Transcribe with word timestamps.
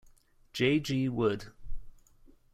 J. 0.53 0.79
G. 0.79 1.09
Wood. 1.09 1.51